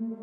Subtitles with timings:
[0.00, 0.14] What's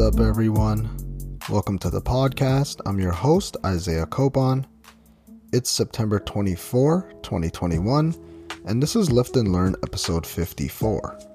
[0.00, 0.90] up, everyone?
[1.48, 2.80] Welcome to the podcast.
[2.84, 4.64] I'm your host, Isaiah Copon.
[5.52, 8.12] It's September 24, 2021,
[8.64, 11.25] and this is Lift and Learn episode 54.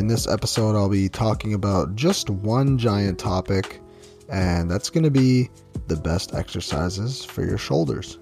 [0.00, 3.82] In this episode, I'll be talking about just one giant topic,
[4.30, 5.50] and that's going to be
[5.88, 8.18] the best exercises for your shoulders.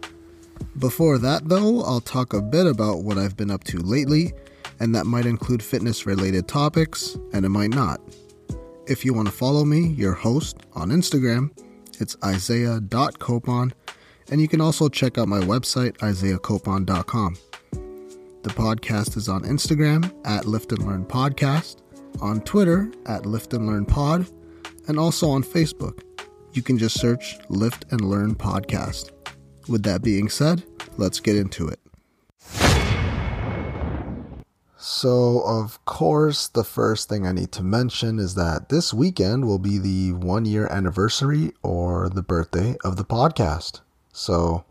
[0.81, 4.33] Before that, though, I'll talk a bit about what I've been up to lately,
[4.81, 8.01] and that might include fitness related topics, and it might not.
[8.89, 11.57] If you want to follow me, your host, on Instagram,
[12.01, 13.71] it's isaiah.copon,
[14.33, 17.37] and you can also check out my website, isaiahcopon.com.
[18.43, 21.83] The podcast is on Instagram at Lift and Learn Podcast,
[22.21, 24.29] on Twitter at Lift and Learn Pod,
[24.87, 26.03] and also on Facebook.
[26.53, 29.11] You can just search Lift and Learn Podcast.
[29.69, 30.63] With that being said,
[30.97, 31.81] let's get into it.
[34.77, 39.59] So, of course, the first thing I need to mention is that this weekend will
[39.59, 43.81] be the one year anniversary or the birthday of the podcast.
[44.13, 44.65] So,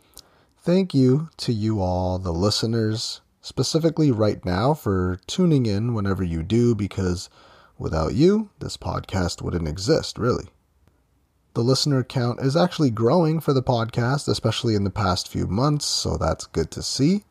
[0.57, 6.43] thank you to you all, the listeners, specifically right now, for tuning in whenever you
[6.43, 7.29] do, because
[7.77, 10.49] without you, this podcast wouldn't exist, really.
[11.53, 15.85] The listener count is actually growing for the podcast, especially in the past few months,
[15.85, 17.23] so that's good to see.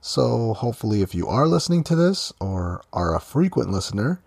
[0.00, 4.22] So, hopefully, if you are listening to this or are a frequent listener,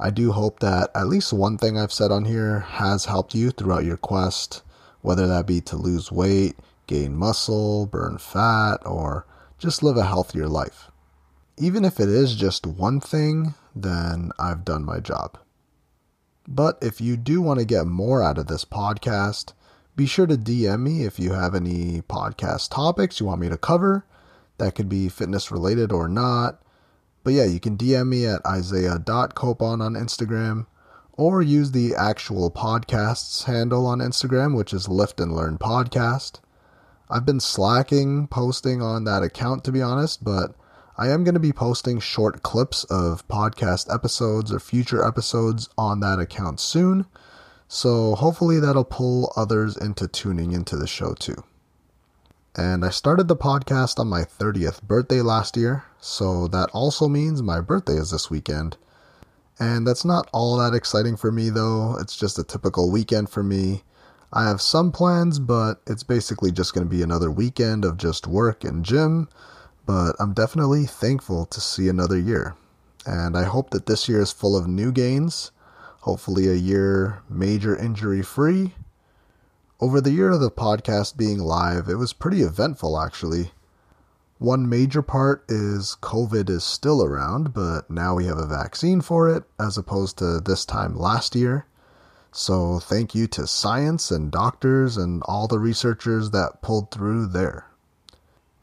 [0.00, 3.52] I do hope that at least one thing I've said on here has helped you
[3.52, 4.62] throughout your quest,
[5.00, 6.56] whether that be to lose weight,
[6.88, 9.26] gain muscle, burn fat, or
[9.58, 10.90] just live a healthier life.
[11.58, 15.38] Even if it is just one thing, then I've done my job.
[16.46, 19.52] But if you do want to get more out of this podcast,
[19.96, 23.56] be sure to DM me if you have any podcast topics you want me to
[23.56, 24.04] cover
[24.58, 26.62] that could be fitness related or not.
[27.24, 30.66] But yeah, you can DM me at isaiah.copon on Instagram
[31.12, 36.40] or use the actual podcast's handle on Instagram, which is Lift and Learn Podcast.
[37.08, 40.54] I've been slacking posting on that account to be honest, but
[40.98, 46.00] I am going to be posting short clips of podcast episodes or future episodes on
[46.00, 47.06] that account soon.
[47.68, 51.44] So hopefully that'll pull others into tuning into the show too.
[52.56, 57.42] And I started the podcast on my 30th birthday last year, so that also means
[57.42, 58.78] my birthday is this weekend.
[59.58, 63.42] And that's not all that exciting for me though, it's just a typical weekend for
[63.42, 63.82] me.
[64.32, 68.26] I have some plans, but it's basically just going to be another weekend of just
[68.26, 69.28] work and gym.
[69.86, 72.54] But I'm definitely thankful to see another year.
[73.06, 75.52] And I hope that this year is full of new gains.
[76.00, 78.74] Hopefully, a year major injury free
[79.78, 83.50] over the year of the podcast being live, it was pretty eventful actually.
[84.38, 89.28] One major part is COVID is still around, but now we have a vaccine for
[89.28, 91.66] it, as opposed to this time last year.
[92.38, 97.64] So, thank you to science and doctors and all the researchers that pulled through there.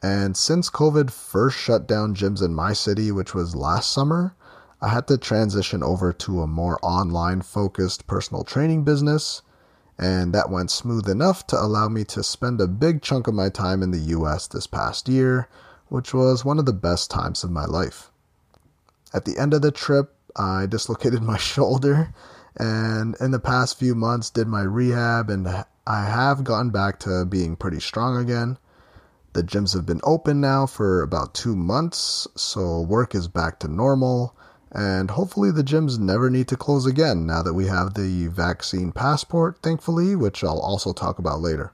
[0.03, 4.35] And since COVID first shut down gyms in my city, which was last summer,
[4.79, 9.41] I had to transition over to a more online focused personal training business
[9.97, 13.49] and that went smooth enough to allow me to spend a big chunk of my
[13.49, 15.49] time in the US this past year,
[15.87, 18.11] which was one of the best times of my life.
[19.15, 22.13] At the end of the trip, I dislocated my shoulder
[22.57, 27.25] and in the past few months did my rehab and I have gotten back to
[27.25, 28.57] being pretty strong again.
[29.33, 33.67] The gyms have been open now for about 2 months, so work is back to
[33.67, 34.35] normal
[34.75, 38.91] and hopefully, the gyms never need to close again now that we have the vaccine
[38.91, 41.73] passport, thankfully, which I'll also talk about later.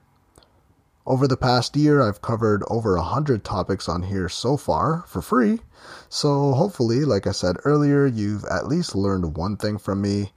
[1.06, 5.22] Over the past year, I've covered over a hundred topics on here so far for
[5.22, 5.62] free.
[6.10, 10.34] So, hopefully, like I said earlier, you've at least learned one thing from me.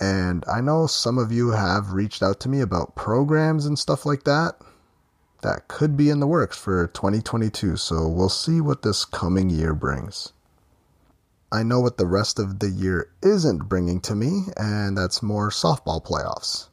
[0.00, 4.06] And I know some of you have reached out to me about programs and stuff
[4.06, 4.56] like that.
[5.42, 9.74] That could be in the works for 2022, so we'll see what this coming year
[9.74, 10.32] brings.
[11.50, 15.50] I know what the rest of the year isn't bringing to me, and that's more
[15.50, 16.68] softball playoffs.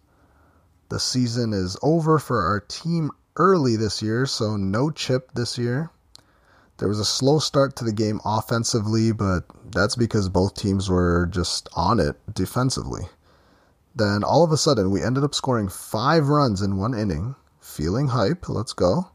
[0.90, 5.92] The season is over for our team early this year, so no chip this year.
[6.78, 11.26] There was a slow start to the game offensively, but that's because both teams were
[11.28, 13.08] just on it defensively.
[13.96, 18.10] Then all of a sudden, we ended up scoring five runs in one inning, feeling
[18.10, 19.12] hype, let's go.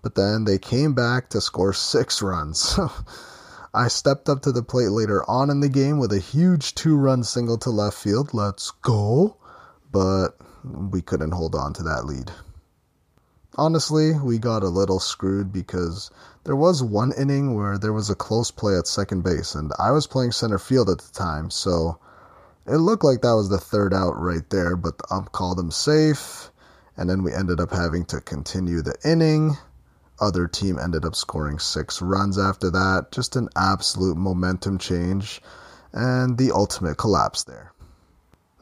[0.00, 2.78] But then they came back to score six runs.
[3.74, 6.96] I stepped up to the plate later on in the game with a huge two
[6.96, 8.34] run single to left field.
[8.34, 9.38] Let's go.
[9.90, 12.30] But we couldn't hold on to that lead.
[13.56, 16.10] Honestly, we got a little screwed because
[16.44, 19.90] there was one inning where there was a close play at second base, and I
[19.90, 21.98] was playing center field at the time, so
[22.66, 25.70] it looked like that was the third out right there, but the ump called him
[25.70, 26.50] safe,
[26.96, 29.56] and then we ended up having to continue the inning.
[30.20, 33.10] Other team ended up scoring six runs after that.
[33.10, 35.40] Just an absolute momentum change,
[35.92, 37.72] and the ultimate collapse there.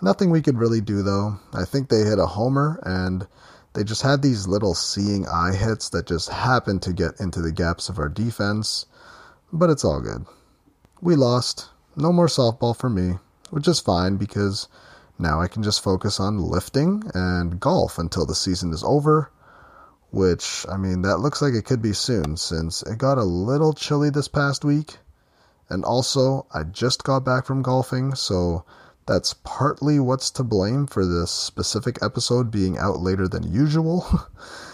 [0.00, 1.38] Nothing we could really do though.
[1.52, 3.26] I think they hit a homer, and
[3.74, 7.52] they just had these little seeing eye hits that just happened to get into the
[7.52, 8.86] gaps of our defense,
[9.52, 10.24] but it's all good.
[11.02, 11.68] We lost.
[11.96, 13.18] No more softball for me,
[13.50, 14.68] which is fine because
[15.18, 19.30] now I can just focus on lifting and golf until the season is over,
[20.10, 23.74] which, I mean, that looks like it could be soon since it got a little
[23.74, 24.96] chilly this past week.
[25.68, 28.64] And also, I just got back from golfing, so
[29.06, 34.06] that's partly what's to blame for this specific episode being out later than usual.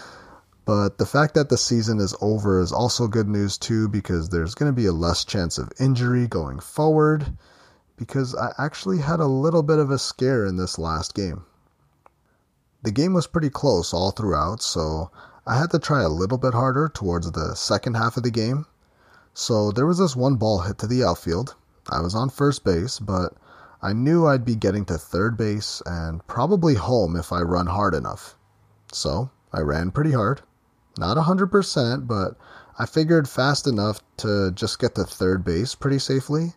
[0.65, 4.55] but the fact that the season is over is also good news too because there's
[4.55, 7.37] going to be a less chance of injury going forward
[7.97, 11.45] because I actually had a little bit of a scare in this last game.
[12.83, 15.11] The game was pretty close all throughout, so
[15.45, 18.65] I had to try a little bit harder towards the second half of the game.
[19.33, 21.55] So there was this one ball hit to the outfield.
[21.89, 23.33] I was on first base, but
[23.81, 27.93] I knew I'd be getting to third base and probably home if I run hard
[27.93, 28.35] enough.
[28.91, 30.41] So I ran pretty hard.
[30.97, 32.35] Not 100%, but
[32.79, 36.53] I figured fast enough to just get to third base pretty safely.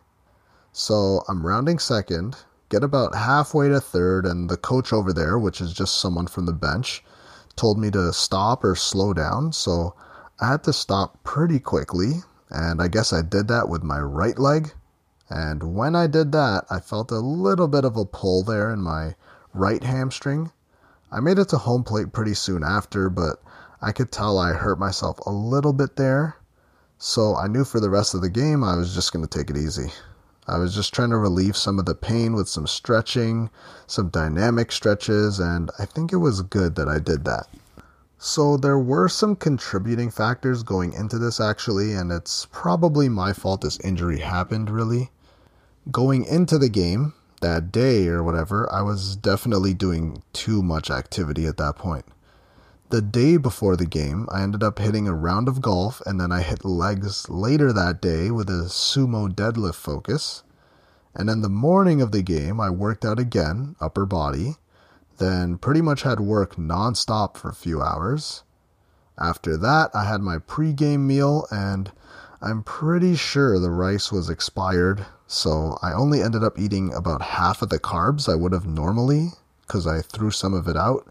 [0.73, 2.35] So I'm rounding second,
[2.69, 6.45] get about halfway to third, and the coach over there, which is just someone from
[6.45, 7.03] the bench,
[7.55, 9.51] told me to stop or slow down.
[9.53, 9.95] So
[10.39, 14.39] I had to stop pretty quickly, and I guess I did that with my right
[14.39, 14.73] leg
[15.33, 18.81] and when I did that, I felt a little bit of a pull there in
[18.81, 19.15] my
[19.53, 20.51] right hamstring.
[21.09, 23.41] I made it to home plate pretty soon after, but
[23.81, 26.35] I could tell I hurt myself a little bit there.
[26.97, 29.49] So I knew for the rest of the game I was just going to take
[29.49, 29.93] it easy.
[30.51, 33.49] I was just trying to relieve some of the pain with some stretching,
[33.87, 37.47] some dynamic stretches, and I think it was good that I did that.
[38.17, 43.61] So there were some contributing factors going into this actually, and it's probably my fault
[43.61, 45.09] this injury happened really
[45.89, 51.47] going into the game that day or whatever, I was definitely doing too much activity
[51.47, 52.05] at that point.
[52.91, 56.29] The day before the game, I ended up hitting a round of golf and then
[56.29, 60.43] I hit legs later that day with a sumo deadlift focus.
[61.15, 64.57] And then the morning of the game, I worked out again, upper body,
[65.19, 68.43] then pretty much had work nonstop for a few hours.
[69.17, 71.93] After that, I had my pre-game meal and
[72.41, 77.61] I'm pretty sure the rice was expired, so I only ended up eating about half
[77.61, 79.29] of the carbs I would have normally
[79.61, 81.07] because I threw some of it out.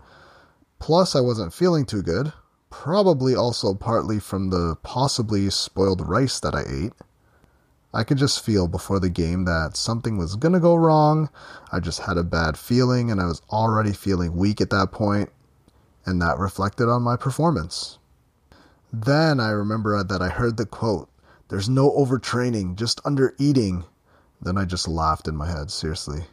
[0.81, 2.33] Plus, I wasn't feeling too good,
[2.69, 6.93] probably also partly from the possibly spoiled rice that I ate.
[7.95, 11.31] I could just feel before the game that something was going to go wrong.
[11.71, 15.31] I just had a bad feeling and I was already feeling weak at that point,
[16.05, 17.99] and that reflected on my performance.
[18.93, 21.09] Then I remember that I heard the quote
[21.51, 23.85] there's no overtraining, just under eating.
[24.41, 26.27] Then I just laughed in my head, seriously.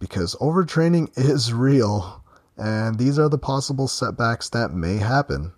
[0.00, 2.24] Because overtraining is real,
[2.58, 5.52] and these are the possible setbacks that may happen.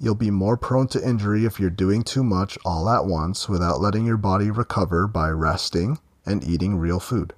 [0.00, 3.80] You'll be more prone to injury if you're doing too much all at once without
[3.80, 7.32] letting your body recover by resting and eating real food.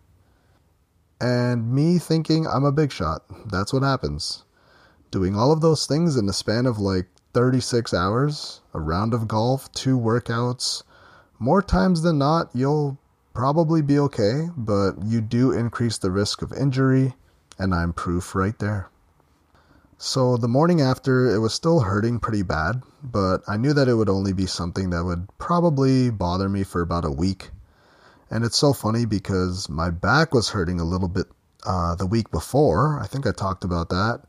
[1.21, 3.23] And me thinking I'm a big shot.
[3.51, 4.45] That's what happens.
[5.11, 9.29] Doing all of those things in the span of like 36 hours, a round of
[9.29, 10.83] golf, two workouts,
[11.39, 12.99] more times than not, you'll
[13.35, 17.15] probably be okay, but you do increase the risk of injury,
[17.59, 18.89] and I'm proof right there.
[19.99, 23.95] So the morning after, it was still hurting pretty bad, but I knew that it
[23.95, 27.51] would only be something that would probably bother me for about a week.
[28.31, 31.27] And it's so funny because my back was hurting a little bit
[31.65, 33.01] uh, the week before.
[33.01, 34.23] I think I talked about that.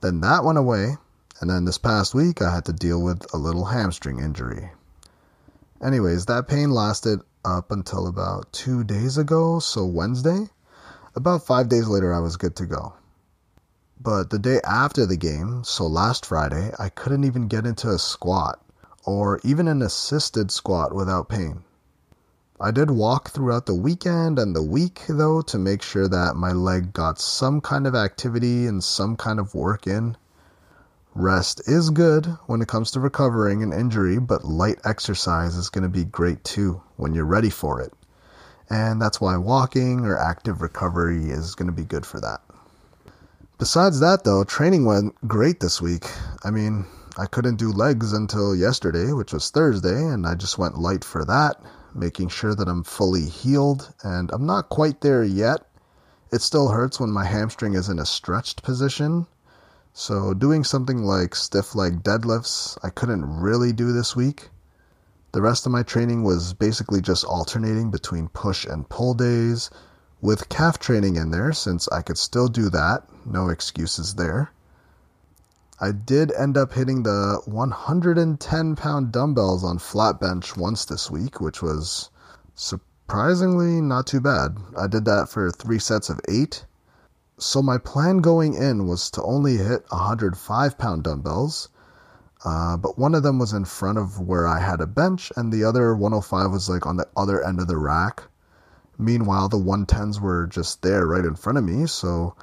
[0.00, 0.96] Then that went away,
[1.40, 4.70] and then this past week I had to deal with a little hamstring injury.
[5.82, 10.48] Anyways, that pain lasted up until about two days ago, so Wednesday.
[11.16, 12.94] About five days later, I was good to go.
[14.00, 18.00] But the day after the game, so last Friday, I couldn't even get into a
[18.00, 18.60] squat
[19.04, 21.62] or even an assisted squat without pain.
[22.60, 26.50] I did walk throughout the weekend and the week though to make sure that my
[26.50, 30.16] leg got some kind of activity and some kind of work in.
[31.14, 35.84] Rest is good when it comes to recovering an injury, but light exercise is going
[35.84, 37.92] to be great too when you're ready for it.
[38.74, 42.40] And that's why walking or active recovery is going to be good for that.
[43.56, 46.06] Besides that, though, training went great this week.
[46.42, 46.84] I mean,
[47.16, 51.24] I couldn't do legs until yesterday, which was Thursday, and I just went light for
[51.24, 51.62] that,
[51.94, 53.94] making sure that I'm fully healed.
[54.02, 55.60] And I'm not quite there yet.
[56.32, 59.28] It still hurts when my hamstring is in a stretched position,
[59.96, 64.50] so, doing something like stiff leg deadlifts, I couldn't really do this week.
[65.34, 69.68] The rest of my training was basically just alternating between push and pull days,
[70.20, 74.52] with calf training in there since I could still do that, no excuses there.
[75.80, 81.40] I did end up hitting the 110 pound dumbbells on flat bench once this week,
[81.40, 82.10] which was
[82.54, 84.56] surprisingly not too bad.
[84.78, 86.64] I did that for three sets of eight
[87.38, 91.68] so my plan going in was to only hit 105 pound dumbbells,
[92.44, 95.52] uh, but one of them was in front of where I had a bench, and
[95.52, 98.24] the other 105 was like on the other end of the rack.
[98.98, 102.36] Meanwhile, the 110s were just there right in front of me, so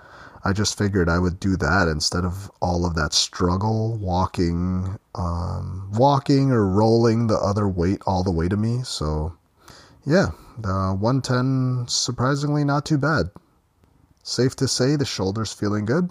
[0.43, 5.91] I just figured I would do that instead of all of that struggle walking, um,
[5.93, 8.81] walking or rolling the other weight all the way to me.
[8.83, 9.33] So,
[10.03, 13.29] yeah, the 110 surprisingly not too bad.
[14.23, 16.09] Safe to say the shoulder's feeling good.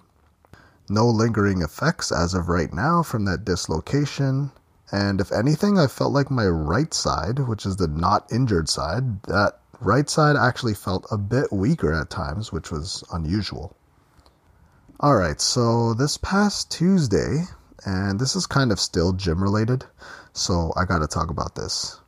[0.90, 4.50] No lingering effects as of right now from that dislocation.
[4.90, 9.22] And if anything, I felt like my right side, which is the not injured side,
[9.22, 13.76] that right side actually felt a bit weaker at times, which was unusual.
[15.00, 17.44] Alright, so this past Tuesday,
[17.86, 19.84] and this is kind of still gym related,
[20.32, 22.00] so I gotta talk about this.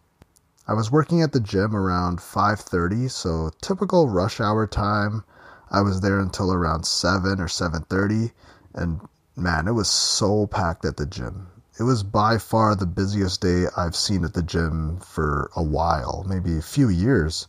[0.66, 5.22] I was working at the gym around 5:30, so typical rush hour time.
[5.70, 8.32] I was there until around 7 or 7:30
[8.74, 9.00] and
[9.36, 11.48] man, it was so packed at the gym.
[11.78, 16.24] It was by far the busiest day I've seen at the gym for a while,
[16.28, 17.48] maybe a few years.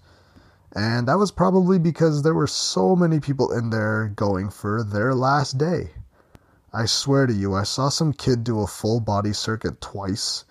[0.76, 5.14] And that was probably because there were so many people in there going for their
[5.14, 5.92] last day.
[6.74, 10.46] I swear to you, I saw some kid do a full body circuit twice.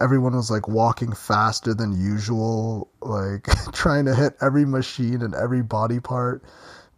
[0.00, 5.62] Everyone was like walking faster than usual, like trying to hit every machine and every
[5.62, 6.44] body part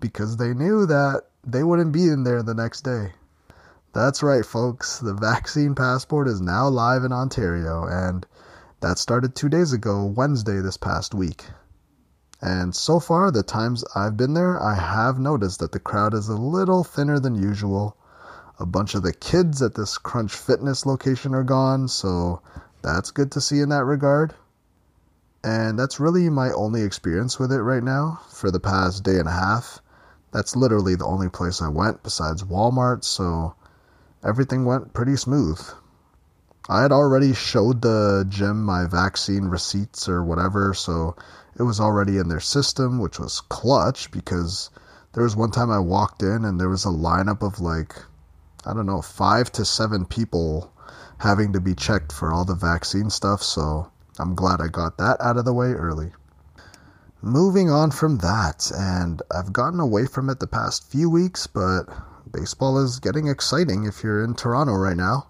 [0.01, 3.13] because they knew that they wouldn't be in there the next day.
[3.93, 4.99] That's right, folks.
[4.99, 8.27] The vaccine passport is now live in Ontario, and
[8.81, 11.45] that started two days ago, Wednesday this past week.
[12.43, 16.29] And so far, the times I've been there, I have noticed that the crowd is
[16.29, 17.97] a little thinner than usual.
[18.59, 22.43] A bunch of the kids at this Crunch Fitness location are gone, so
[22.83, 24.35] that's good to see in that regard.
[25.43, 29.29] And that's really my only experience with it right now for the past day and
[29.29, 29.81] a half.
[30.37, 33.55] That's literally the only place I went besides Walmart, so
[34.23, 35.59] everything went pretty smooth.
[36.69, 41.17] I had already showed the gym my vaccine receipts or whatever, so
[41.59, 44.69] it was already in their system, which was clutch because
[45.15, 47.95] there was one time I walked in and there was a lineup of like,
[48.67, 50.71] I don't know, five to seven people
[51.17, 55.19] having to be checked for all the vaccine stuff, so I'm glad I got that
[55.19, 56.13] out of the way early
[57.27, 61.87] moving on from that, and I've gotten away from it the past few weeks, but
[62.31, 65.27] baseball is getting exciting if you're in Toronto right now.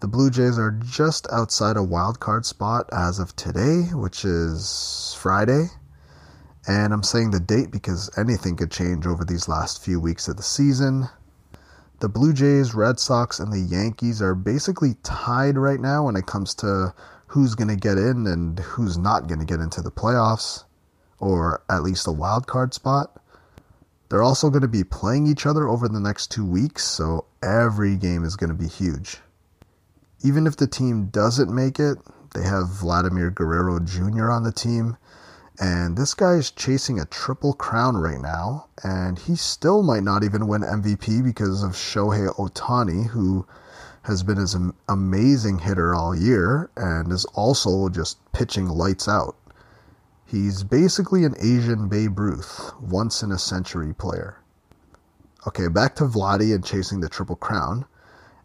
[0.00, 5.16] The Blue Jays are just outside a wild card spot as of today, which is
[5.18, 5.66] Friday.
[6.68, 10.36] And I'm saying the date because anything could change over these last few weeks of
[10.36, 11.08] the season.
[11.98, 16.26] The Blue Jays, Red Sox, and the Yankees are basically tied right now when it
[16.26, 16.94] comes to
[17.26, 20.64] who's going to get in and who's not going to get into the playoffs
[21.20, 23.22] or at least a wild card spot.
[24.08, 27.96] They're also going to be playing each other over the next two weeks, so every
[27.96, 29.18] game is going to be huge.
[30.24, 31.98] Even if the team doesn't make it,
[32.34, 34.30] they have Vladimir Guerrero Jr.
[34.30, 34.96] on the team,
[35.60, 40.24] and this guy is chasing a triple crown right now, and he still might not
[40.24, 43.46] even win MVP because of Shohei Ohtani, who
[44.02, 49.36] has been an amazing hitter all year and is also just pitching lights out.
[50.30, 54.36] He's basically an Asian Babe Ruth, once in a century player.
[55.44, 57.84] Okay, back to Vladdy and chasing the Triple Crown.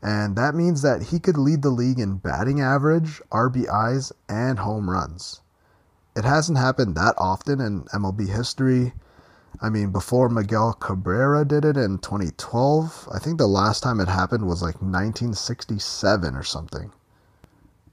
[0.02, 4.90] And that means that he could lead the league in batting average, RBIs, and home
[4.90, 5.42] runs.
[6.16, 8.94] It hasn't happened that often in MLB history.
[9.62, 14.08] I mean, before Miguel Cabrera did it in 2012, I think the last time it
[14.08, 16.92] happened was like 1967 or something.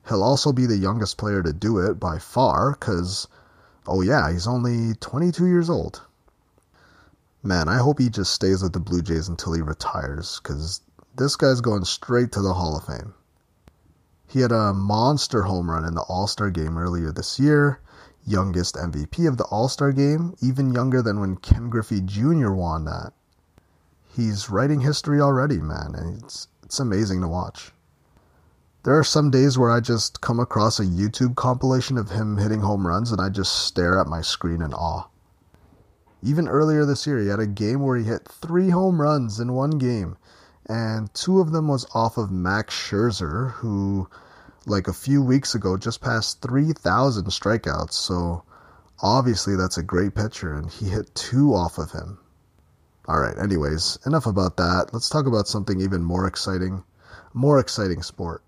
[0.09, 3.29] He'll also be the youngest player to do it by far, because
[3.87, 6.03] Oh, yeah, he's only 22 years old.
[7.43, 10.81] Man, I hope he just stays with the Blue Jays until he retires, because
[11.17, 13.15] this guy's going straight to the Hall of Fame.
[14.29, 17.81] He had a monster home run in the All Star game earlier this year,
[18.25, 22.53] youngest MVP of the All Star game, even younger than when Ken Griffey Jr.
[22.53, 23.13] won that.
[24.15, 27.73] He's writing history already, man, and it's, it's amazing to watch.
[28.85, 32.63] There are some days where I just come across a YouTube compilation of him hitting
[32.63, 35.07] home runs and I just stare at my screen in awe.
[36.21, 39.53] Even earlier this year, he had a game where he hit three home runs in
[39.53, 40.17] one game,
[40.67, 44.09] and two of them was off of Max Scherzer, who,
[44.67, 47.93] like a few weeks ago, just passed 3,000 strikeouts.
[47.93, 48.43] So
[49.01, 52.19] obviously, that's a great pitcher, and he hit two off of him.
[53.07, 54.91] All right, anyways, enough about that.
[54.93, 56.83] Let's talk about something even more exciting,
[57.33, 58.43] more exciting sport.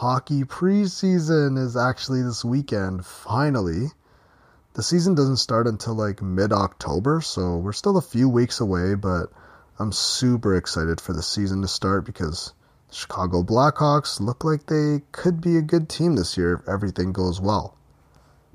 [0.00, 3.88] Hockey preseason is actually this weekend, finally.
[4.72, 8.94] The season doesn't start until like mid October, so we're still a few weeks away,
[8.94, 9.26] but
[9.78, 12.54] I'm super excited for the season to start because
[12.88, 17.12] the Chicago Blackhawks look like they could be a good team this year if everything
[17.12, 17.76] goes well.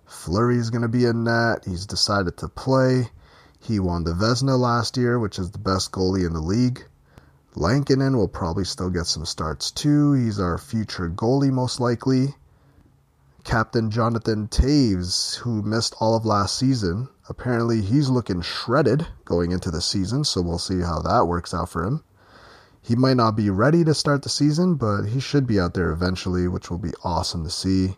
[0.07, 1.63] Fleury is going to be in net.
[1.63, 3.11] He's decided to play.
[3.59, 6.87] He won the Vezina last year, which is the best goalie in the league.
[7.55, 10.13] Lankinen will probably still get some starts too.
[10.13, 12.35] He's our future goalie, most likely.
[13.43, 19.71] Captain Jonathan Toews, who missed all of last season, Apparently, he's looking shredded going into
[19.71, 22.03] the season, so we'll see how that works out for him.
[22.81, 25.89] He might not be ready to start the season, but he should be out there
[25.89, 27.97] eventually, which will be awesome to see.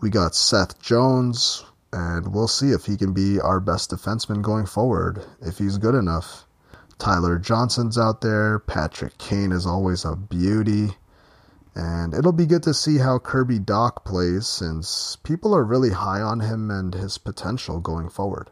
[0.00, 4.64] We got Seth Jones, and we'll see if he can be our best defenseman going
[4.64, 6.46] forward, if he's good enough.
[7.00, 8.60] Tyler Johnson's out there.
[8.60, 10.90] Patrick Kane is always a beauty.
[11.74, 16.20] And it'll be good to see how Kirby Dach plays since people are really high
[16.20, 18.50] on him and his potential going forward.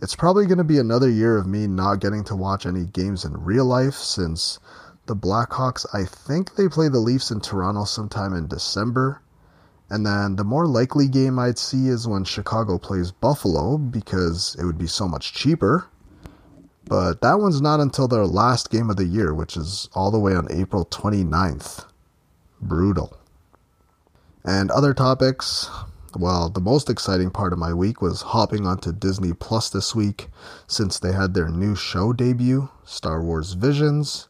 [0.00, 3.24] It's probably going to be another year of me not getting to watch any games
[3.24, 4.58] in real life since
[5.06, 9.22] the Blackhawks, I think they play the Leafs in Toronto sometime in December.
[9.88, 14.64] And then the more likely game I'd see is when Chicago plays Buffalo because it
[14.64, 15.88] would be so much cheaper.
[16.88, 20.20] But that one's not until their last game of the year, which is all the
[20.20, 21.84] way on April 29th
[22.60, 23.16] brutal.
[24.44, 25.68] And other topics,
[26.16, 30.28] well, the most exciting part of my week was hopping onto Disney Plus this week
[30.68, 34.28] since they had their new show debut, Star Wars Visions.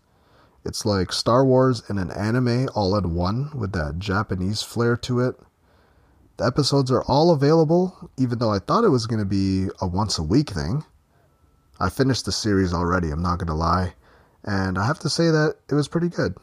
[0.65, 5.21] It's like Star Wars in an anime all in one with that Japanese flair to
[5.21, 5.39] it.
[6.39, 9.87] The episodes are all available, even though I thought it was going to be a
[9.87, 10.85] once a week thing.
[11.79, 13.95] I finished the series already, I'm not going to lie,
[14.45, 16.37] and I have to say that it was pretty good.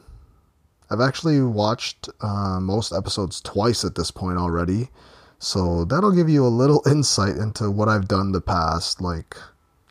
[0.90, 4.90] I've actually watched uh, most episodes twice at this point already,
[5.38, 9.36] so that'll give you a little insight into what I've done the past, like,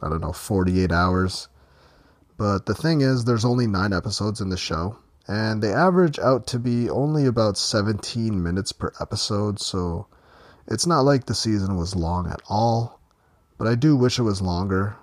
[0.02, 1.50] I don't know, 48 hours.
[2.38, 6.48] But the thing is, there's only nine episodes in the show, and they average out
[6.48, 10.08] to be only about 17 minutes per episode, so
[10.68, 13.00] it's not like the season was long at all.
[13.58, 14.96] But I do wish it was longer.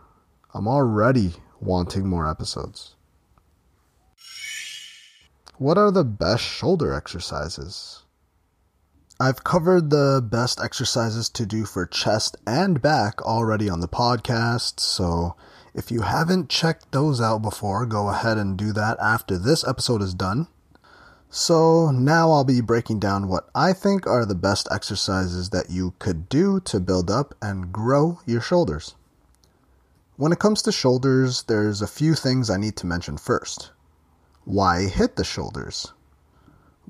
[0.53, 2.97] I'm already wanting more episodes.
[5.59, 8.03] What are the best shoulder exercises?
[9.21, 14.81] I've covered the best exercises to do for chest and back already on the podcast,
[14.81, 15.37] so
[15.73, 20.03] if you haven't checked those out before, go ahead and do that after this episode
[20.03, 20.49] is done.
[21.29, 25.95] So now I'll be breaking down what I think are the best exercises that you
[26.01, 28.97] could do to build up and grow your shoulders.
[30.21, 33.71] When it comes to shoulders, there's a few things I need to mention first.
[34.45, 35.95] Why hit the shoulders?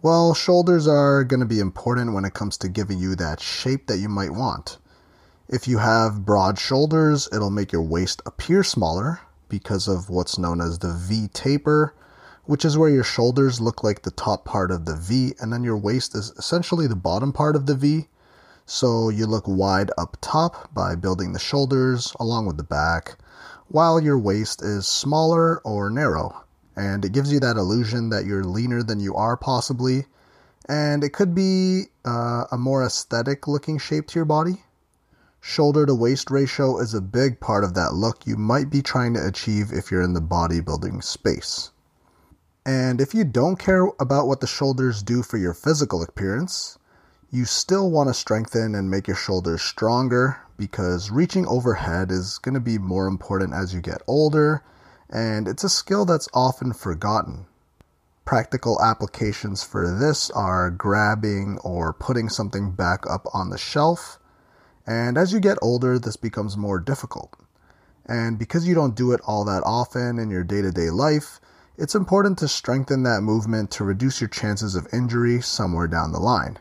[0.02, 3.86] Well, shoulders are going to be important when it comes to giving you that shape
[3.86, 4.78] that you might want.
[5.48, 10.60] If you have broad shoulders, it'll make your waist appear smaller because of what's known
[10.60, 11.94] as the V taper,
[12.46, 15.62] which is where your shoulders look like the top part of the V and then
[15.62, 18.08] your waist is essentially the bottom part of the V.
[18.72, 23.18] So you look wide up top by building the shoulders along with the back,
[23.66, 26.44] while your waist is smaller or narrow
[26.76, 30.06] and it gives you that illusion that you're leaner than you are, possibly.
[30.68, 34.62] And it could be uh, a more aesthetic looking shape to your body.
[35.40, 39.14] Shoulder to waist ratio is a big part of that look you might be trying
[39.14, 41.72] to achieve if you're in the bodybuilding space.
[42.64, 46.78] And if you don't care about what the shoulders do for your physical appearance,
[47.32, 52.54] you still want to strengthen and make your shoulders stronger because reaching overhead is going
[52.54, 54.64] to be more important as you get older
[55.08, 57.46] and it's a skill that's often forgotten.
[58.24, 64.18] Practical applications for this are grabbing or putting something back up on the shelf,
[64.86, 67.34] and as you get older, this becomes more difficult.
[68.06, 71.40] And because you don't do it all that often in your day to day life,
[71.76, 76.20] it's important to strengthen that movement to reduce your chances of injury somewhere down the
[76.20, 76.58] line.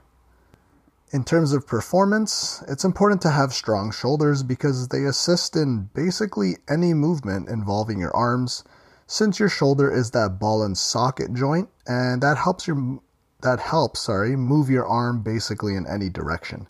[1.11, 6.57] In terms of performance, it's important to have strong shoulders because they assist in basically
[6.69, 8.63] any movement involving your arms
[9.07, 12.99] since your shoulder is that ball and socket joint and that helps your
[13.41, 16.67] that helps, sorry, move your arm basically in any direction.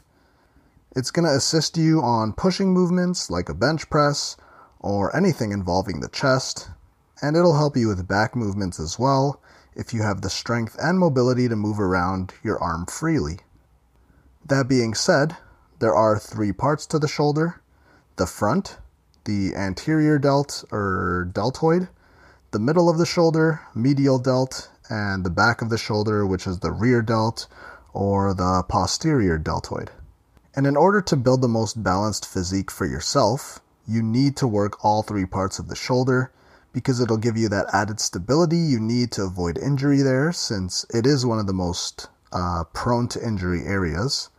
[0.95, 4.38] It's going to assist you on pushing movements like a bench press
[4.80, 6.69] or anything involving the chest,
[7.21, 9.41] and it'll help you with back movements as well
[9.75, 13.39] if you have the strength and mobility to move around your arm freely.
[14.50, 15.38] That being said,
[15.78, 17.62] there are three parts to the shoulder
[18.16, 18.80] the front,
[19.26, 21.88] the anterior delt or deltoid,
[22.50, 26.60] the middle of the shoulder, medial delt, and the back of the shoulder, which is
[26.60, 27.46] the rear delt
[27.94, 29.92] or the posterior deltoid.
[30.56, 34.84] And in order to build the most balanced physique for yourself, you need to work
[34.84, 36.32] all three parts of the shoulder
[36.74, 41.06] because it'll give you that added stability you need to avoid injury there, since it
[41.06, 44.30] is one of the most uh, prone to injury areas.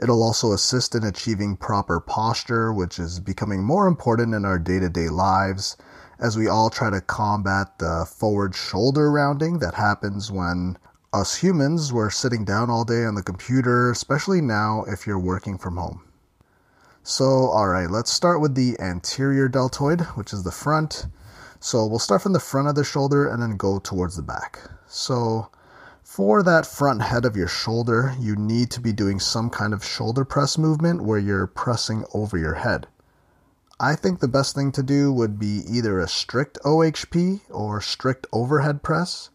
[0.00, 4.78] It'll also assist in achieving proper posture, which is becoming more important in our day
[4.78, 5.76] to day lives
[6.20, 10.76] as we all try to combat the forward shoulder rounding that happens when
[11.12, 15.56] us humans were sitting down all day on the computer, especially now if you're working
[15.56, 16.02] from home.
[17.02, 21.06] So, alright, let's start with the anterior deltoid, which is the front.
[21.60, 24.60] So, we'll start from the front of the shoulder and then go towards the back.
[24.86, 25.50] So,
[26.08, 29.84] for that front head of your shoulder, you need to be doing some kind of
[29.84, 32.86] shoulder press movement where you're pressing over your head.
[33.78, 38.26] I think the best thing to do would be either a strict OHP or strict
[38.32, 39.28] overhead press.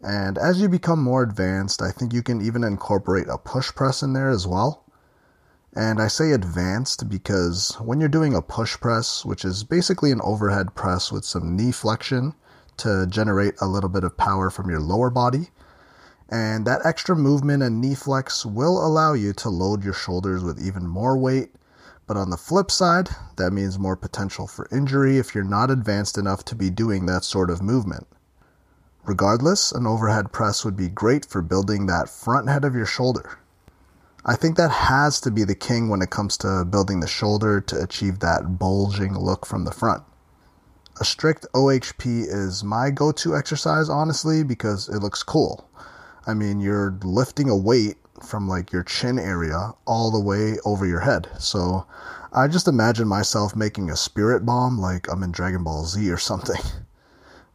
[0.00, 4.02] And as you become more advanced, I think you can even incorporate a push press
[4.02, 4.84] in there as well.
[5.74, 10.22] And I say advanced because when you're doing a push press, which is basically an
[10.24, 12.34] overhead press with some knee flexion
[12.78, 15.50] to generate a little bit of power from your lower body,
[16.28, 20.64] and that extra movement and knee flex will allow you to load your shoulders with
[20.64, 21.50] even more weight
[22.06, 26.16] but on the flip side, that means more potential for injury if you're not advanced
[26.16, 28.06] enough to be doing that sort of movement.
[29.04, 33.38] Regardless, an overhead press would be great for building that front head of your shoulder.
[34.24, 37.60] I think that has to be the king when it comes to building the shoulder
[37.60, 40.02] to achieve that bulging look from the front.
[41.00, 45.68] A strict OHP is my go to exercise, honestly, because it looks cool.
[46.28, 50.84] I mean, you're lifting a weight from like your chin area all the way over
[50.84, 51.28] your head.
[51.38, 51.86] So
[52.32, 56.18] I just imagine myself making a spirit bomb like I'm in Dragon Ball Z or
[56.18, 56.60] something.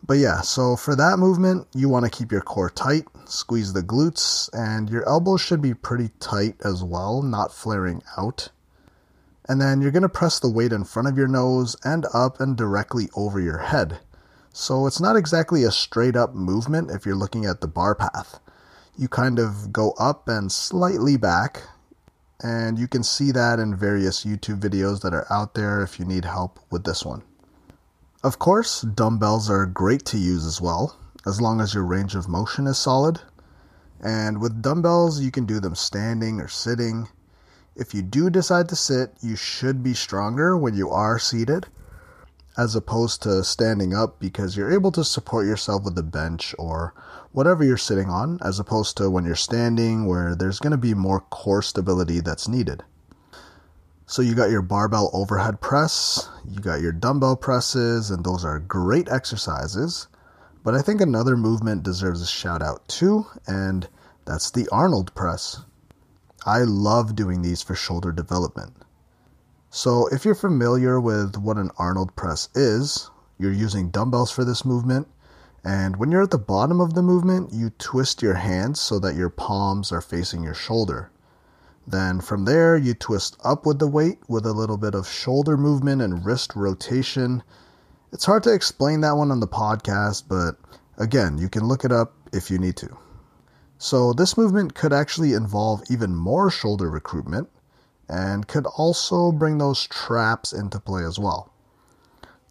[0.04, 3.84] But yeah, so for that movement, you want to keep your core tight, squeeze the
[3.84, 8.50] glutes, and your elbows should be pretty tight as well, not flaring out.
[9.48, 12.40] And then you're going to press the weight in front of your nose and up
[12.40, 14.00] and directly over your head.
[14.52, 18.40] So it's not exactly a straight up movement if you're looking at the bar path
[19.02, 21.64] you kind of go up and slightly back.
[22.44, 26.06] And you can see that in various YouTube videos that are out there if you
[26.06, 27.24] need help with this one.
[28.24, 32.30] Of course, dumbbells are great to use as well, as long as your range of
[32.30, 33.20] motion is solid.
[34.00, 37.08] And with dumbbells, you can do them standing or sitting.
[37.76, 41.66] If you do decide to sit, you should be stronger when you are seated
[42.58, 46.94] as opposed to standing up because you're able to support yourself with the bench or
[47.32, 50.94] whatever you're sitting on, as opposed to when you're standing where there's going to be
[50.94, 52.84] more core stability that's needed.
[54.06, 58.60] So you got your barbell overhead press, you got your dumbbell presses, and those are
[58.60, 60.08] great exercises.
[60.64, 63.88] But I think another movement deserves a shout out too, and
[64.26, 65.62] that's the Arnold press.
[66.46, 68.74] I love doing these for shoulder development.
[69.74, 74.66] So, if you're familiar with what an Arnold press is, you're using dumbbells for this
[74.66, 75.08] movement.
[75.64, 79.16] And when you're at the bottom of the movement, you twist your hands so that
[79.16, 81.10] your palms are facing your shoulder.
[81.88, 85.56] Then from there, you twist up with the weight with a little bit of shoulder
[85.56, 87.42] movement and wrist rotation.
[88.12, 90.58] It's hard to explain that one on the podcast, but
[90.98, 92.98] again, you can look it up if you need to.
[93.78, 97.48] So, this movement could actually involve even more shoulder recruitment
[98.12, 101.50] and could also bring those traps into play as well.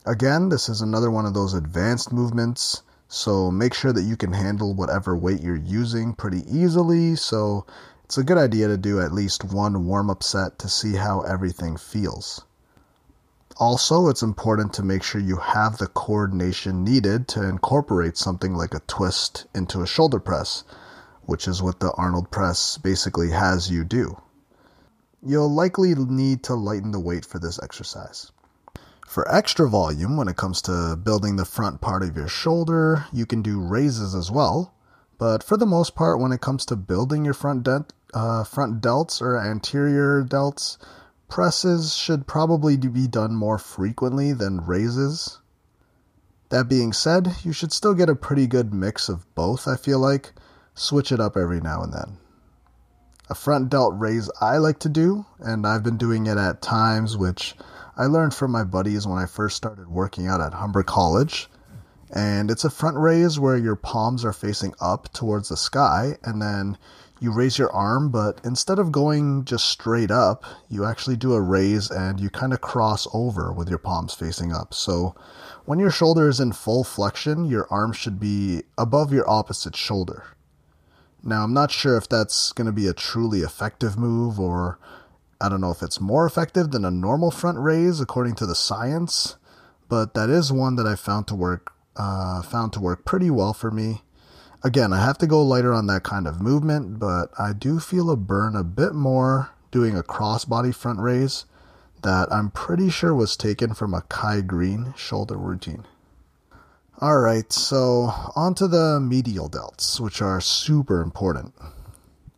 [0.07, 4.33] Again, this is another one of those advanced movements, so make sure that you can
[4.33, 7.15] handle whatever weight you're using pretty easily.
[7.15, 7.67] So
[8.05, 11.21] it's a good idea to do at least one warm up set to see how
[11.21, 12.43] everything feels.
[13.59, 18.73] Also, it's important to make sure you have the coordination needed to incorporate something like
[18.73, 20.65] a twist into a shoulder press,
[21.27, 24.17] which is what the Arnold press basically has you do.
[25.23, 28.33] You'll likely need to lighten the weight for this exercise.
[29.07, 33.27] For extra volume, when it comes to building the front part of your shoulder, you
[33.27, 34.73] can do raises as well.
[35.19, 38.81] But for the most part, when it comes to building your front, dent, uh, front
[38.81, 40.79] delts or anterior delts,
[41.29, 45.41] presses should probably be done more frequently than raises.
[46.49, 49.99] That being said, you should still get a pretty good mix of both, I feel
[49.99, 50.33] like.
[50.75, 52.17] Switch it up every now and then.
[53.31, 57.17] A front delt raise I like to do, and I've been doing it at times,
[57.17, 57.55] which
[57.97, 61.49] I learned from my buddies when I first started working out at Humber College.
[62.13, 66.43] And it's a front raise where your palms are facing up towards the sky, and
[66.43, 66.77] then
[67.21, 71.41] you raise your arm, but instead of going just straight up, you actually do a
[71.41, 74.75] raise and you kind of cross over with your palms facing up.
[74.75, 75.15] So
[75.67, 80.25] when your shoulder is in full flexion, your arm should be above your opposite shoulder.
[81.23, 84.79] Now, I'm not sure if that's going to be a truly effective move or
[85.41, 88.55] I don't know if it's more effective than a normal front raise according to the
[88.55, 89.37] science,
[89.89, 93.53] but that is one that I found to work uh, found to work pretty well
[93.53, 94.03] for me.
[94.63, 98.11] Again, I have to go lighter on that kind of movement, but I do feel
[98.11, 101.47] a burn a bit more doing a crossbody front raise
[102.03, 105.85] that I'm pretty sure was taken from a Kai Greene shoulder routine.
[107.03, 111.55] Alright, so onto the medial delts, which are super important.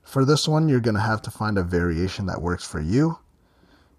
[0.05, 3.18] For this one, you're going to have to find a variation that works for you.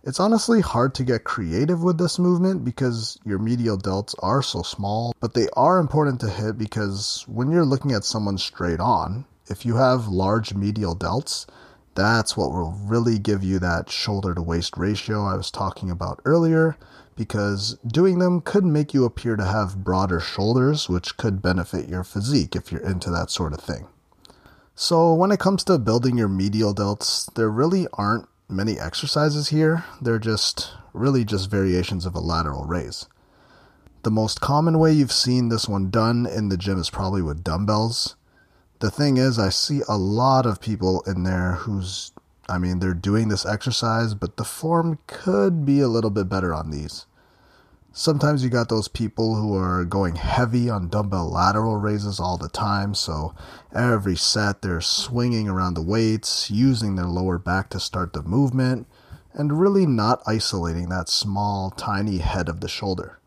[0.05, 4.61] It's honestly hard to get creative with this movement because your medial delts are so
[4.61, 9.25] small, but they are important to hit because when you're looking at someone straight on,
[9.47, 11.45] if you have large medial delts,
[11.93, 16.21] that's what will really give you that shoulder to waist ratio I was talking about
[16.23, 16.77] earlier
[17.15, 22.03] because doing them could make you appear to have broader shoulders, which could benefit your
[22.03, 23.87] physique if you're into that sort of thing.
[24.75, 29.83] So, when it comes to building your medial delts, there really aren't many exercises here.
[30.01, 33.07] They're just really just variations of a lateral raise.
[34.03, 37.43] The most common way you've seen this one done in the gym is probably with
[37.43, 38.15] dumbbells.
[38.79, 42.11] The thing is, I see a lot of people in there who's,
[42.49, 46.53] I mean, they're doing this exercise, but the form could be a little bit better
[46.53, 47.05] on these.
[47.95, 52.49] Sometimes you got those people who are going heavy on dumbbell lateral raises all the
[52.49, 53.35] time, so
[53.71, 58.87] every set they're swinging around the weights, using their lower back to start the movement,
[59.33, 63.19] and really not isolating that small, tiny head of the shoulder.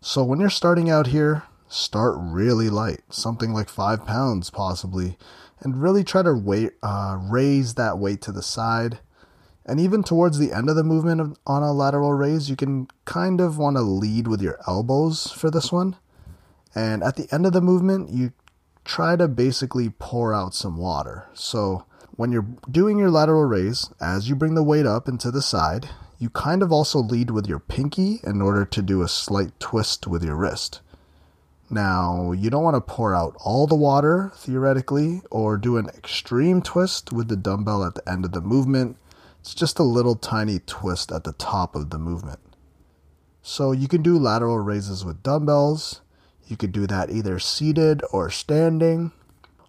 [0.00, 5.18] So when you're starting out here, start really light, something like five pounds possibly,
[5.62, 8.98] and really try to weight, uh, raise that weight to the side
[9.64, 13.40] and even towards the end of the movement on a lateral raise, you can kind
[13.40, 15.96] of want to lead with your elbows for this one.
[16.74, 18.32] And at the end of the movement, you
[18.84, 21.28] try to basically pour out some water.
[21.34, 21.84] So
[22.16, 25.88] when you're doing your lateral raise, as you bring the weight up into the side,
[26.18, 30.08] you kind of also lead with your pinky in order to do a slight twist
[30.08, 30.80] with your wrist.
[31.72, 36.62] Now, you don't want to pour out all the water, theoretically, or do an extreme
[36.62, 38.98] twist with the dumbbell at the end of the movement
[39.42, 42.38] it's just a little tiny twist at the top of the movement.
[43.42, 46.00] So you can do lateral raises with dumbbells.
[46.46, 49.10] You could do that either seated or standing,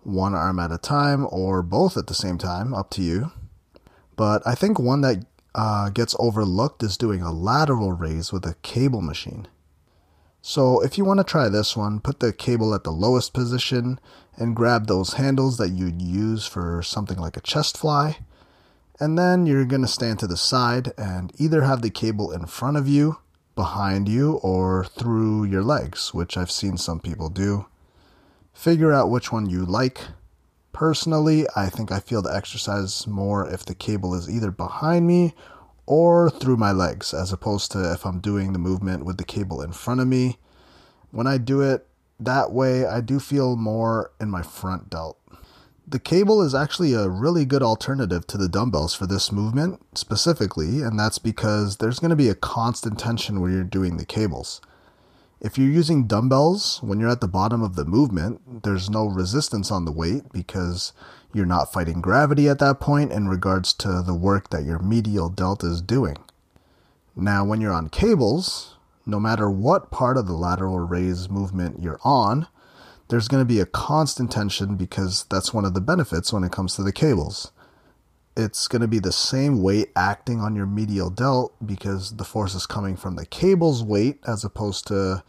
[0.04, 3.32] one arm at a time, or both at the same time, up to you.
[4.16, 8.54] But I think one that uh, gets overlooked is doing a lateral raise with a
[8.62, 9.48] cable machine.
[10.44, 14.00] So if you want to try this one, put the cable at the lowest position
[14.36, 18.18] and grab those handles that you'd use for something like a chest fly
[19.00, 22.46] and then you're going to stand to the side and either have the cable in
[22.46, 23.18] front of you,
[23.56, 27.66] behind you, or through your legs, which I've seen some people do.
[28.54, 30.00] Figure out which one you like.
[30.72, 35.34] Personally, I think I feel the exercise more if the cable is either behind me
[35.86, 39.62] or through my legs, as opposed to if I'm doing the movement with the cable
[39.62, 40.38] in front of me.
[41.12, 41.88] When I do it
[42.20, 45.20] that way, I do feel more in my front delt.
[45.86, 50.82] The cable is actually a really good alternative to the dumbbells for this movement specifically,
[50.82, 54.62] and that's because there's going to be a constant tension when you're doing the cables.
[55.44, 59.72] If you're using dumbbells, when you're at the bottom of the movement, there's no resistance
[59.72, 60.94] on the weight because
[61.34, 65.28] you're not fighting gravity at that point in regards to the work that your medial
[65.28, 66.16] delta is doing.
[67.14, 72.00] Now, when you're on cables, no matter what part of the lateral raise movement you're
[72.06, 72.48] on,
[73.10, 76.54] there's going to be a constant tension because that's one of the benefits when it
[76.54, 77.52] comes to the cables.
[78.36, 82.56] It's going to be the same weight acting on your medial delt because the force
[82.56, 85.24] is coming from the cable's weight as opposed to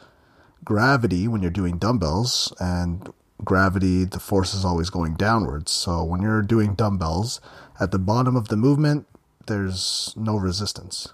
[0.64, 2.54] gravity when you're doing dumbbells.
[2.58, 3.12] And
[3.44, 5.70] gravity, the force is always going downwards.
[5.70, 7.42] So when you're doing dumbbells,
[7.78, 9.06] at the bottom of the movement,
[9.46, 11.12] there's no resistance.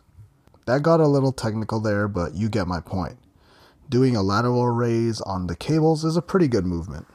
[0.66, 3.18] that got a little technical there, but you get my point.
[3.88, 7.08] Doing a lateral raise on the cables is a pretty good movement.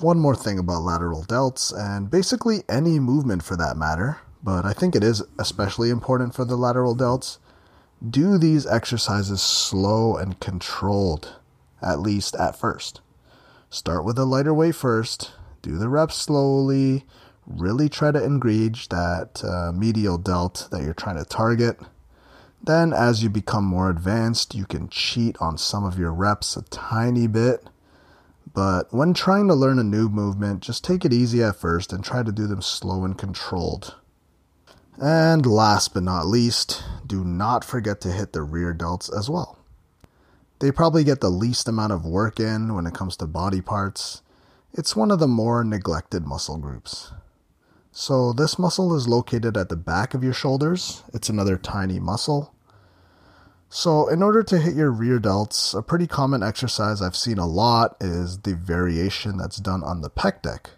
[0.00, 4.72] One more thing about lateral delts, and basically any movement for that matter, but I
[4.72, 7.38] think it is especially important for the lateral delts.
[8.08, 11.34] Do these exercises slow and controlled,
[11.82, 13.00] at least at first.
[13.70, 15.32] Start with a lighter weight first,
[15.62, 17.04] do the reps slowly,
[17.44, 21.76] really try to engage that uh, medial delt that you're trying to target.
[22.62, 26.62] Then, as you become more advanced, you can cheat on some of your reps a
[26.62, 27.64] tiny bit.
[28.54, 32.04] But when trying to learn a new movement, just take it easy at first and
[32.04, 33.96] try to do them slow and controlled.
[35.00, 39.58] And last but not least, do not forget to hit the rear delts as well.
[40.60, 44.22] They probably get the least amount of work in when it comes to body parts.
[44.72, 47.12] It's one of the more neglected muscle groups.
[47.92, 51.02] So, this muscle is located at the back of your shoulders.
[51.14, 52.54] It's another tiny muscle.
[53.70, 57.46] So, in order to hit your rear delts, a pretty common exercise I've seen a
[57.46, 60.70] lot is the variation that's done on the pec deck.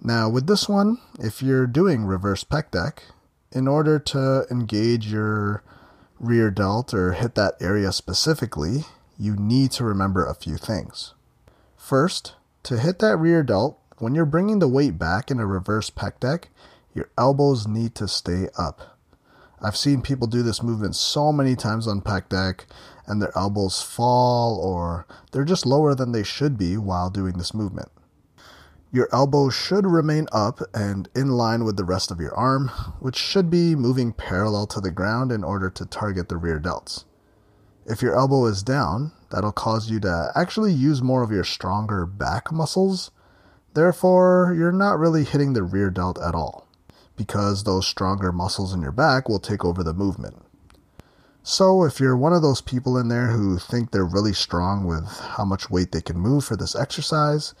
[0.00, 3.02] Now, with this one, if you're doing reverse pec deck,
[3.50, 5.64] in order to engage your
[6.20, 8.84] rear delt or hit that area specifically,
[9.18, 11.14] you need to remember a few things.
[11.76, 15.90] First, to hit that rear delt, when you're bringing the weight back in a reverse
[15.90, 16.50] pec deck,
[16.94, 18.97] your elbows need to stay up.
[19.60, 22.66] I've seen people do this movement so many times on pec deck
[23.06, 27.54] and their elbows fall or they're just lower than they should be while doing this
[27.54, 27.88] movement.
[28.92, 32.68] Your elbow should remain up and in line with the rest of your arm,
[33.00, 37.04] which should be moving parallel to the ground in order to target the rear delts.
[37.84, 42.06] If your elbow is down, that'll cause you to actually use more of your stronger
[42.06, 43.10] back muscles.
[43.74, 46.67] Therefore, you're not really hitting the rear delt at all,
[47.18, 50.36] because those stronger muscles in your back will take over the movement.
[51.42, 55.06] So, if you're one of those people in there who think they're really strong with
[55.06, 57.54] how much weight they can move for this exercise,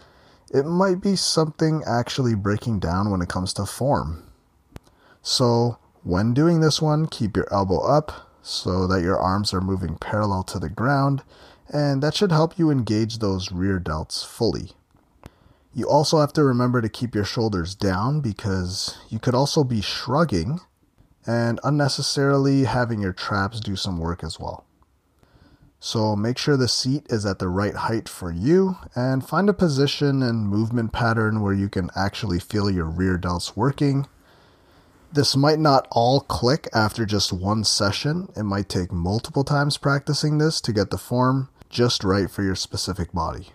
[0.52, 4.24] it might be something actually breaking down when it comes to form.
[5.22, 9.96] So, when doing this one, keep your elbow up so that your arms are moving
[9.96, 11.22] parallel to the ground,
[11.68, 14.72] and that should help you engage those rear delts fully.
[15.74, 19.80] You also have to remember to keep your shoulders down because you could also be
[19.80, 20.60] shrugging
[21.26, 24.64] and unnecessarily having your traps do some work as well.
[25.80, 29.54] So make sure the seat is at the right height for you and find a
[29.54, 34.06] position and movement pattern where you can actually feel your rear delts working.
[35.12, 38.28] This might not all click after just one session.
[38.36, 42.56] It might take multiple times practicing this to get the form just right for your
[42.56, 43.50] specific body.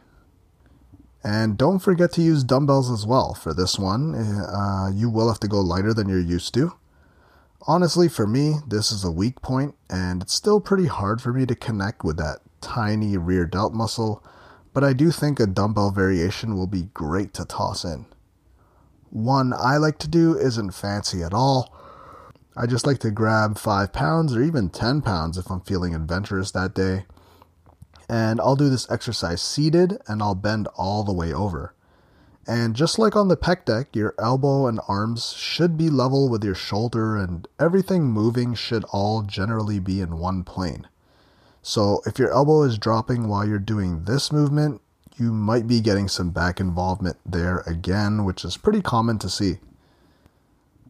[1.23, 4.13] And don't forget to use dumbbells as well for this one.
[4.13, 6.73] Uh, you will have to go lighter than you're used to.
[7.65, 11.45] Honestly, for me, this is a weak point, and it's still pretty hard for me
[11.45, 14.21] to connect with that tiny rear delt muscle,
[14.73, 18.05] but I do think a dumbbell variation will be great to toss in.
[19.09, 21.73] One I like to do isn't fancy at all.
[22.57, 26.51] I just like to grab 5 pounds or even 10 pounds if I'm feeling adventurous
[26.51, 27.05] that day.
[28.13, 31.73] And I'll do this exercise seated and I'll bend all the way over.
[32.45, 36.43] And just like on the pec deck, your elbow and arms should be level with
[36.43, 40.87] your shoulder, and everything moving should all generally be in one plane.
[41.63, 44.81] So if your elbow is dropping while you're doing this movement,
[45.17, 49.57] you might be getting some back involvement there again, which is pretty common to see.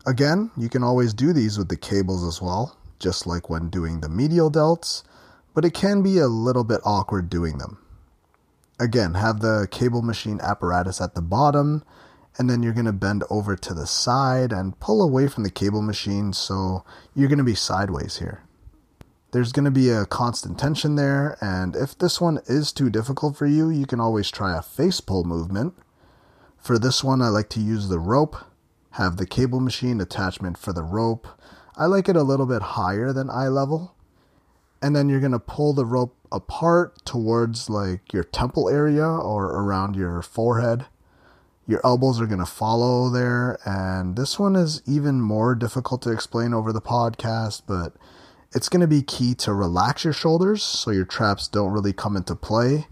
[0.06, 4.02] Again, you can always do these with the cables as well, just like when doing
[4.02, 5.04] the medial delts,
[5.54, 7.78] but it can be a little bit awkward doing them
[8.80, 11.84] again, have the cable machine apparatus at the bottom,
[12.38, 15.52] and then you're going to bend over to the side and pull away from the
[15.52, 16.84] cable machine so
[17.16, 18.44] you're going to be sideways here.
[19.32, 23.36] There's going to be a constant tension there, and if this one is too difficult
[23.36, 25.74] for you, you can always try a face pull movement.
[26.58, 28.36] For this one, I like to use the rope,
[28.92, 31.28] have the cable machine attachment for the rope.
[31.76, 33.93] I like it a little bit higher than eye level.
[34.84, 39.46] And then you're going to pull the rope apart towards like your temple area or
[39.46, 40.88] around your forehead.
[41.66, 43.58] Your elbows are going to follow there.
[43.64, 47.94] And this one is even more difficult to explain over the podcast, but
[48.54, 52.18] it's going to be key to relax your shoulders so your traps don't really come
[52.18, 52.88] into play.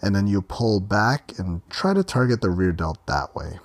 [0.00, 3.58] And then you pull back and try to target the rear delt that way.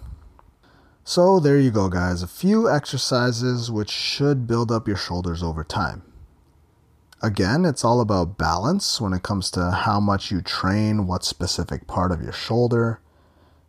[1.05, 2.21] So, there you go, guys.
[2.21, 6.03] A few exercises which should build up your shoulders over time.
[7.21, 11.85] Again, it's all about balance when it comes to how much you train, what specific
[11.85, 13.01] part of your shoulder.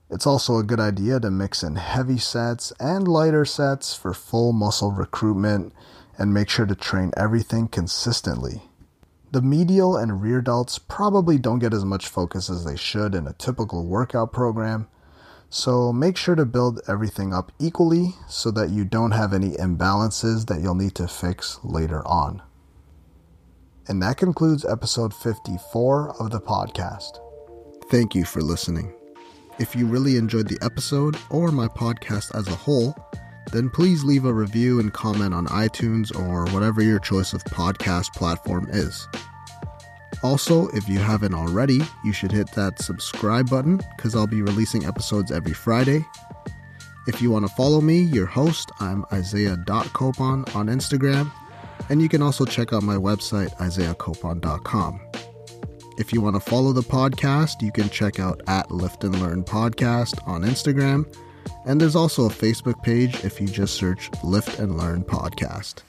[0.09, 4.53] It's also a good idea to mix in heavy sets and lighter sets for full
[4.53, 5.72] muscle recruitment
[6.16, 8.62] and make sure to train everything consistently.
[9.32, 13.26] The medial and rear delts probably don't get as much focus as they should in
[13.26, 14.86] a typical workout program,
[15.48, 20.46] so make sure to build everything up equally so that you don't have any imbalances
[20.46, 22.42] that you'll need to fix later on.
[23.91, 27.18] And that concludes episode 54 of the podcast.
[27.91, 28.95] Thank you for listening.
[29.59, 32.95] If you really enjoyed the episode or my podcast as a whole,
[33.51, 38.12] then please leave a review and comment on iTunes or whatever your choice of podcast
[38.12, 39.09] platform is.
[40.22, 44.86] Also, if you haven't already, you should hit that subscribe button because I'll be releasing
[44.86, 46.07] episodes every Friday.
[47.09, 51.32] If you want to follow me, your host, I'm Isaiah.copon on Instagram,
[51.91, 55.01] and you can also check out my website, isaiahcopon.com.
[55.99, 59.45] If you want to follow the podcast, you can check out at Lift and Learn
[59.45, 61.05] Podcast on Instagram,
[61.66, 65.82] and there's also a Facebook page if you just search Lift and Learn Podcast.